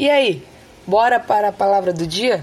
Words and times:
E 0.00 0.08
aí, 0.08 0.42
bora 0.86 1.20
para 1.20 1.48
a 1.48 1.52
palavra 1.52 1.92
do 1.92 2.06
dia? 2.06 2.42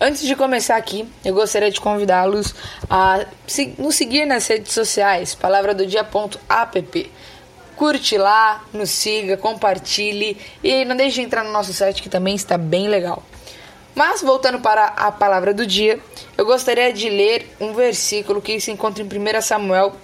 Antes 0.00 0.22
de 0.22 0.34
começar 0.34 0.74
aqui, 0.74 1.08
eu 1.24 1.34
gostaria 1.34 1.70
de 1.70 1.80
convidá-los 1.80 2.52
a 2.90 3.26
nos 3.78 3.94
seguir 3.94 4.26
nas 4.26 4.44
redes 4.48 4.72
sociais, 4.72 5.36
palavra 5.36 5.72
do 5.72 5.86
dia.app. 5.86 7.12
Curte 7.76 8.16
lá, 8.16 8.64
nos 8.72 8.90
siga, 8.90 9.36
compartilhe 9.36 10.36
e 10.64 10.84
não 10.84 10.96
deixe 10.96 11.16
de 11.16 11.26
entrar 11.26 11.44
no 11.44 11.52
nosso 11.52 11.72
site 11.72 12.02
que 12.02 12.08
também 12.08 12.34
está 12.34 12.56
bem 12.56 12.88
legal. 12.88 13.22
Mas 13.94 14.22
voltando 14.22 14.60
para 14.60 14.86
a 14.86 15.12
palavra 15.12 15.54
do 15.54 15.66
dia, 15.66 16.00
eu 16.36 16.44
gostaria 16.44 16.92
de 16.92 17.08
ler 17.08 17.54
um 17.60 17.72
versículo 17.72 18.42
que 18.42 18.60
se 18.60 18.70
encontra 18.70 19.02
em 19.02 19.06
1 19.06 19.40
Samuel, 19.42 19.94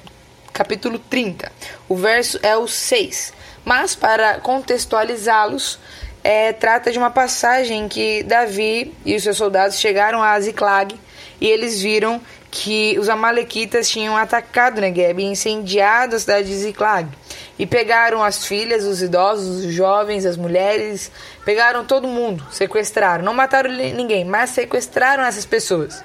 capítulo 0.53 0.99
30. 0.99 1.51
O 1.89 1.97
verso 1.97 2.39
é 2.43 2.57
o 2.57 2.69
6. 2.69 3.33
Mas 3.65 3.95
para 3.95 4.39
contextualizá-los, 4.41 5.79
é, 6.25 6.53
trata 6.53 6.93
de 6.93 6.99
uma 6.99 7.11
passagem 7.11 7.89
que 7.89 8.23
Davi 8.23 8.95
e 9.05 9.17
os 9.17 9.23
seus 9.23 9.37
soldados 9.37 9.79
chegaram 9.79 10.23
a 10.23 10.39
Ziklag 10.41 10.99
e 11.41 11.47
eles 11.47 11.81
viram 11.83 12.21
que 12.51 12.99
os 12.99 13.09
amalequitas 13.09 13.89
tinham 13.89 14.17
atacado 14.17 14.81
Negev 14.81 15.19
e 15.19 15.25
incendiado 15.25 16.17
a 16.17 16.19
cidade 16.19 16.49
de 16.49 16.55
Ziklag. 16.55 17.09
E 17.59 17.67
pegaram 17.67 18.23
as 18.23 18.47
filhas, 18.47 18.85
os 18.85 19.03
idosos, 19.03 19.65
os 19.65 19.73
jovens, 19.73 20.25
as 20.25 20.37
mulheres, 20.37 21.11
pegaram 21.45 21.85
todo 21.85 22.09
mundo, 22.09 22.45
sequestraram. 22.51 23.25
Não 23.25 23.35
mataram 23.35 23.71
ninguém, 23.71 24.25
mas 24.25 24.51
sequestraram 24.51 25.23
essas 25.23 25.45
pessoas. 25.45 26.03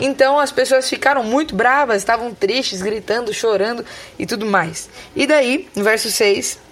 Então 0.00 0.38
as 0.38 0.52
pessoas 0.52 0.88
ficaram 0.88 1.22
muito 1.22 1.54
bravas, 1.54 1.98
estavam 1.98 2.34
tristes, 2.34 2.82
gritando, 2.82 3.32
chorando 3.32 3.84
e 4.18 4.26
tudo 4.26 4.46
mais. 4.46 4.88
E 5.14 5.26
daí, 5.26 5.68
no 5.74 5.84
verso 5.84 6.10
6, 6.10 6.66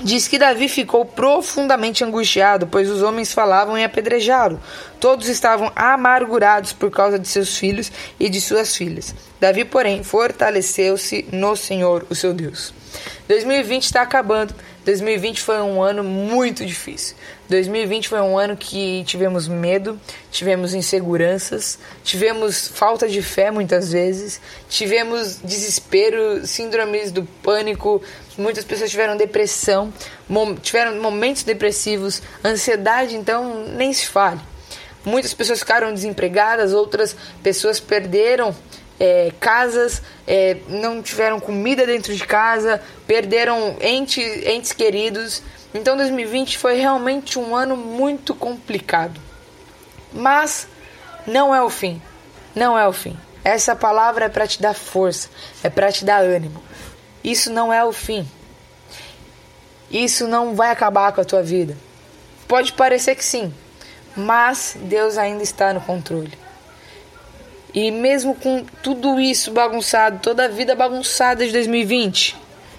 Diz 0.00 0.26
que 0.26 0.38
Davi 0.38 0.68
ficou 0.68 1.04
profundamente 1.04 2.02
angustiado, 2.02 2.66
pois 2.66 2.90
os 2.90 3.00
homens 3.00 3.32
falavam 3.32 3.78
em 3.78 3.84
apedrejá-lo. 3.84 4.60
Todos 4.98 5.28
estavam 5.28 5.70
amargurados 5.76 6.72
por 6.72 6.90
causa 6.90 7.16
de 7.16 7.28
seus 7.28 7.56
filhos 7.56 7.92
e 8.18 8.28
de 8.28 8.40
suas 8.40 8.76
filhas. 8.76 9.14
Davi, 9.38 9.64
porém, 9.64 10.02
fortaleceu-se 10.02 11.26
no 11.30 11.54
Senhor, 11.54 12.04
o 12.10 12.14
seu 12.14 12.34
Deus. 12.34 12.74
2020 13.28 13.84
está 13.84 14.02
acabando. 14.02 14.54
2020 14.84 15.40
foi 15.40 15.60
um 15.62 15.82
ano 15.82 16.04
muito 16.04 16.64
difícil. 16.64 17.16
2020 17.48 18.08
foi 18.08 18.20
um 18.20 18.38
ano 18.38 18.56
que 18.56 19.02
tivemos 19.04 19.48
medo, 19.48 19.98
tivemos 20.30 20.74
inseguranças, 20.74 21.78
tivemos 22.02 22.68
falta 22.68 23.08
de 23.08 23.22
fé 23.22 23.50
muitas 23.50 23.92
vezes, 23.92 24.40
tivemos 24.68 25.38
desespero, 25.42 26.46
síndromes 26.46 27.10
do 27.12 27.24
pânico, 27.42 28.02
muitas 28.36 28.64
pessoas 28.64 28.90
tiveram 28.90 29.16
depressão, 29.16 29.92
tiveram 30.62 31.00
momentos 31.00 31.42
depressivos, 31.42 32.22
ansiedade, 32.44 33.16
então 33.16 33.66
nem 33.68 33.92
se 33.92 34.06
fale. 34.06 34.40
Muitas 35.04 35.34
pessoas 35.34 35.58
ficaram 35.58 35.92
desempregadas, 35.92 36.72
outras 36.72 37.14
pessoas 37.42 37.78
perderam 37.78 38.54
é, 38.98 39.32
casas, 39.40 40.02
é, 40.26 40.56
não 40.68 41.02
tiveram 41.02 41.40
comida 41.40 41.86
dentro 41.86 42.14
de 42.14 42.24
casa, 42.24 42.80
perderam 43.06 43.76
entes, 43.80 44.46
entes 44.46 44.72
queridos. 44.72 45.42
Então 45.72 45.96
2020 45.96 46.58
foi 46.58 46.76
realmente 46.76 47.38
um 47.38 47.54
ano 47.54 47.76
muito 47.76 48.34
complicado. 48.34 49.20
Mas 50.12 50.68
não 51.26 51.54
é 51.54 51.62
o 51.62 51.70
fim. 51.70 52.00
Não 52.54 52.78
é 52.78 52.86
o 52.86 52.92
fim. 52.92 53.16
Essa 53.42 53.74
palavra 53.74 54.26
é 54.26 54.28
para 54.28 54.46
te 54.46 54.62
dar 54.62 54.74
força, 54.74 55.28
é 55.62 55.68
para 55.68 55.92
te 55.92 56.04
dar 56.04 56.22
ânimo. 56.22 56.62
Isso 57.22 57.52
não 57.52 57.72
é 57.72 57.84
o 57.84 57.92
fim. 57.92 58.26
Isso 59.90 60.26
não 60.26 60.54
vai 60.54 60.70
acabar 60.70 61.12
com 61.12 61.20
a 61.20 61.24
tua 61.24 61.42
vida. 61.42 61.76
Pode 62.48 62.72
parecer 62.72 63.14
que 63.14 63.24
sim, 63.24 63.52
mas 64.16 64.76
Deus 64.80 65.18
ainda 65.18 65.42
está 65.42 65.72
no 65.72 65.80
controle. 65.80 66.43
E 67.74 67.90
mesmo 67.90 68.36
com 68.36 68.64
tudo 68.82 69.18
isso 69.18 69.50
bagunçado, 69.50 70.20
toda 70.22 70.44
a 70.44 70.48
vida 70.48 70.76
bagunçada 70.76 71.44
de 71.44 71.52
2020, 71.52 72.36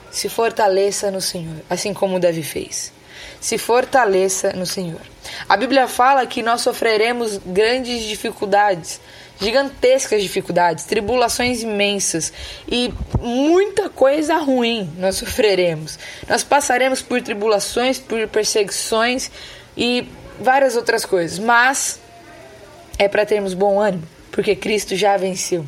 se 0.10 0.30
fortaleça 0.30 1.12
no 1.12 1.20
Senhor, 1.20 1.58
assim 1.70 1.94
como 1.94 2.18
Davi 2.18 2.42
fez. 2.42 2.94
Se 3.42 3.58
fortaleça 3.58 4.54
no 4.54 4.66
Senhor. 4.66 5.02
A 5.50 5.58
Bíblia 5.58 5.90
fala 5.90 6.26
que 6.26 6.42
nós 6.42 6.62
sofreremos 6.62 7.38
grandes 7.46 8.06
dificuldades, 8.06 9.02
gigantescas 9.38 10.22
dificuldades, 10.22 10.86
tribulações 10.86 11.62
imensas 11.62 12.32
e 12.66 12.94
muita 13.20 13.90
coisa 13.90 14.38
ruim 14.38 14.90
nós 14.98 15.18
sofreremos. 15.18 16.00
Nós 16.30 16.42
passaremos 16.42 17.02
por 17.02 17.22
tribulações, 17.22 18.00
por 18.00 18.26
perseguições 18.30 19.30
e 19.76 20.08
várias 20.40 20.78
outras 20.78 21.04
coisas, 21.04 21.38
mas 21.38 22.00
é 22.98 23.10
para 23.10 23.26
termos 23.26 23.54
bom 23.54 23.82
ânimo 23.82 24.16
porque 24.36 24.54
Cristo 24.54 24.98
já 24.98 25.16
venceu. 25.16 25.66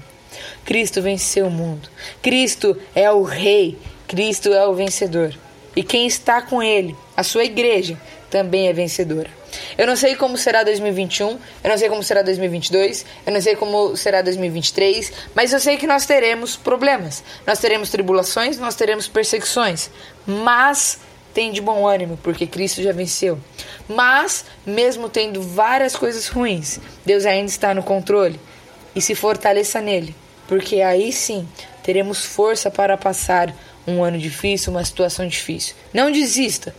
Cristo 0.66 1.02
venceu 1.02 1.48
o 1.48 1.50
mundo. 1.50 1.90
Cristo 2.22 2.78
é 2.94 3.10
o 3.10 3.24
Rei. 3.24 3.78
Cristo 4.06 4.50
é 4.50 4.68
o 4.68 4.76
vencedor. 4.76 5.34
E 5.74 5.82
quem 5.82 6.06
está 6.06 6.42
com 6.42 6.62
Ele, 6.62 6.94
a 7.16 7.24
sua 7.24 7.46
igreja, 7.46 7.98
também 8.30 8.68
é 8.68 8.74
vencedora. 8.74 9.30
Eu 9.78 9.88
não 9.88 9.96
sei 9.96 10.18
como 10.18 10.38
será 10.38 10.64
2021, 10.66 11.30
eu 11.30 11.40
não 11.70 11.78
sei 11.78 11.88
como 11.88 12.04
será 12.04 12.22
2022, 12.22 13.06
eu 13.26 13.32
não 13.32 13.40
sei 13.40 13.56
como 13.56 13.96
será 13.96 14.22
2023, 14.22 15.14
mas 15.34 15.54
eu 15.54 15.62
sei 15.62 15.78
que 15.78 15.88
nós 15.88 16.06
teremos 16.06 16.58
problemas, 16.58 17.24
nós 17.46 17.60
teremos 17.60 17.90
tribulações, 17.90 18.58
nós 18.58 18.76
teremos 18.76 19.08
perseguições, 19.08 19.90
mas 20.26 21.00
tem 21.34 21.54
de 21.54 21.62
bom 21.62 21.88
ânimo, 21.88 22.20
porque 22.22 22.46
Cristo 22.46 22.82
já 22.82 22.92
venceu. 22.92 23.40
Mas, 23.88 24.44
mesmo 24.66 25.08
tendo 25.08 25.42
várias 25.42 25.96
coisas 25.96 26.28
ruins, 26.28 26.80
Deus 27.06 27.26
ainda 27.26 27.50
está 27.50 27.74
no 27.74 27.82
controle 27.82 28.38
e 28.98 29.02
se 29.02 29.14
fortaleça 29.14 29.80
nele, 29.80 30.16
porque 30.48 30.82
aí 30.82 31.14
sim 31.14 31.48
teremos 31.84 32.26
força 32.26 32.72
para 32.72 32.98
passar 32.98 33.54
um 33.86 34.04
ano 34.04 34.18
difícil, 34.18 34.72
uma 34.72 34.84
situação 34.84 35.28
difícil. 35.28 35.76
Não 35.94 36.12
desista, 36.12 36.76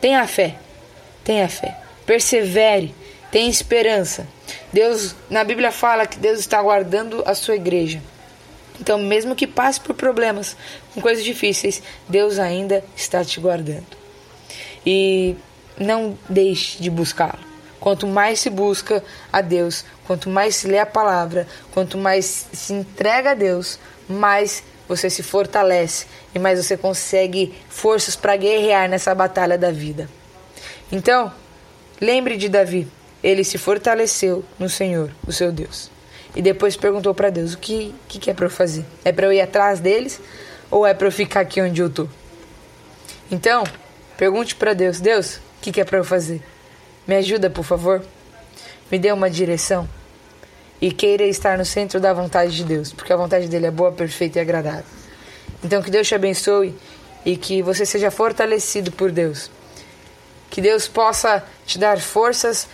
tenha 0.00 0.26
fé, 0.26 0.56
tenha 1.22 1.48
fé, 1.48 1.78
persevere, 2.04 2.92
tenha 3.30 3.48
esperança. 3.48 4.26
Deus, 4.72 5.14
na 5.30 5.44
Bíblia 5.44 5.70
fala 5.70 6.06
que 6.06 6.18
Deus 6.18 6.40
está 6.40 6.60
guardando 6.60 7.22
a 7.24 7.36
sua 7.36 7.54
igreja. 7.54 8.02
Então, 8.80 8.98
mesmo 8.98 9.36
que 9.36 9.46
passe 9.46 9.80
por 9.80 9.94
problemas, 9.94 10.56
com 10.92 11.00
coisas 11.00 11.22
difíceis, 11.22 11.80
Deus 12.08 12.40
ainda 12.40 12.82
está 12.96 13.24
te 13.24 13.38
guardando. 13.38 13.96
E 14.84 15.36
não 15.78 16.18
deixe 16.28 16.82
de 16.82 16.90
buscá-lo. 16.90 17.49
Quanto 17.80 18.06
mais 18.06 18.40
se 18.40 18.50
busca 18.50 19.02
a 19.32 19.40
Deus, 19.40 19.84
quanto 20.06 20.28
mais 20.28 20.54
se 20.54 20.68
lê 20.68 20.78
a 20.78 20.86
palavra, 20.86 21.48
quanto 21.72 21.96
mais 21.96 22.46
se 22.52 22.74
entrega 22.74 23.30
a 23.30 23.34
Deus, 23.34 23.78
mais 24.06 24.62
você 24.86 25.08
se 25.08 25.22
fortalece 25.22 26.06
e 26.34 26.38
mais 26.38 26.62
você 26.62 26.76
consegue 26.76 27.54
forças 27.68 28.16
para 28.16 28.36
guerrear 28.36 28.88
nessa 28.88 29.14
batalha 29.14 29.56
da 29.56 29.70
vida. 29.70 30.08
Então, 30.92 31.32
lembre 32.00 32.36
de 32.36 32.48
Davi. 32.48 32.86
Ele 33.22 33.44
se 33.44 33.56
fortaleceu 33.56 34.44
no 34.58 34.68
Senhor, 34.68 35.10
o 35.26 35.32
seu 35.32 35.52
Deus. 35.52 35.90
E 36.34 36.42
depois 36.42 36.76
perguntou 36.76 37.14
para 37.14 37.30
Deus: 37.30 37.54
o 37.54 37.58
que, 37.58 37.94
que, 38.08 38.18
que 38.18 38.30
é 38.30 38.34
para 38.34 38.46
eu 38.46 38.50
fazer? 38.50 38.84
É 39.04 39.12
para 39.12 39.26
eu 39.26 39.32
ir 39.32 39.40
atrás 39.40 39.80
deles 39.80 40.20
ou 40.70 40.86
é 40.86 40.92
para 40.94 41.06
eu 41.06 41.12
ficar 41.12 41.40
aqui 41.40 41.60
onde 41.60 41.80
eu 41.80 41.88
estou? 41.88 42.08
Então, 43.30 43.64
pergunte 44.16 44.54
para 44.54 44.74
Deus: 44.74 45.00
Deus, 45.00 45.36
o 45.36 45.40
que, 45.60 45.72
que 45.72 45.80
é 45.80 45.84
para 45.84 45.98
eu 45.98 46.04
fazer? 46.04 46.42
Me 47.06 47.16
ajuda, 47.16 47.50
por 47.50 47.64
favor. 47.64 48.04
Me 48.90 48.98
dê 48.98 49.12
uma 49.12 49.30
direção. 49.30 49.88
E 50.80 50.90
queira 50.90 51.24
estar 51.24 51.58
no 51.58 51.64
centro 51.64 52.00
da 52.00 52.12
vontade 52.12 52.56
de 52.56 52.64
Deus, 52.64 52.92
porque 52.92 53.12
a 53.12 53.16
vontade 53.16 53.48
dele 53.48 53.66
é 53.66 53.70
boa, 53.70 53.92
perfeita 53.92 54.38
e 54.38 54.42
agradável. 54.42 54.84
Então, 55.62 55.82
que 55.82 55.90
Deus 55.90 56.08
te 56.08 56.14
abençoe 56.14 56.74
e 57.24 57.36
que 57.36 57.62
você 57.62 57.84
seja 57.84 58.10
fortalecido 58.10 58.90
por 58.90 59.12
Deus. 59.12 59.50
Que 60.48 60.60
Deus 60.60 60.88
possa 60.88 61.44
te 61.66 61.78
dar 61.78 62.00
forças, 62.00 62.66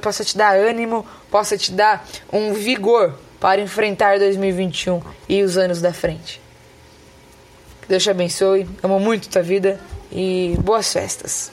possa 0.00 0.24
te 0.24 0.36
dar 0.36 0.56
ânimo, 0.56 1.04
possa 1.30 1.58
te 1.58 1.72
dar 1.72 2.06
um 2.32 2.52
vigor 2.54 3.18
para 3.40 3.60
enfrentar 3.60 4.18
2021 4.18 5.02
e 5.28 5.42
os 5.42 5.56
anos 5.56 5.80
da 5.80 5.92
frente. 5.92 6.40
Que 7.82 7.88
Deus 7.88 8.02
te 8.02 8.10
abençoe, 8.10 8.68
amo 8.82 8.98
muito 8.98 9.28
tua 9.28 9.42
vida 9.42 9.80
e 10.10 10.56
boas 10.62 10.92
festas. 10.92 11.50